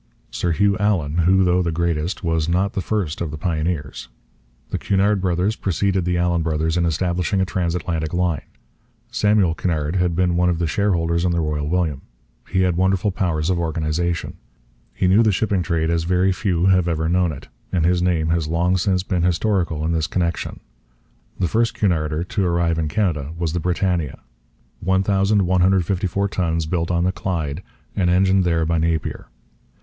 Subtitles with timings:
[0.31, 4.07] Sir Hugh Allan, who, though the greatest, was not the first of the pioneers.
[4.71, 8.41] The Cunard brothers preceded the Allan brothers in establishing a transatlantic line.
[9.11, 12.01] Samuel Cunard had been one of the shareholders in the Royal William.
[12.49, 14.37] He had wonderful powers of organization.
[14.91, 18.29] He knew the shipping trade as very few have ever known it; and his name
[18.29, 20.61] has long since become historical in this connection.
[21.37, 24.17] The first 'Cunarder' to arrive in Canada was the Britannia,
[24.79, 27.61] 1154 tons, built on the Clyde,
[27.95, 29.27] and engined there by Napier.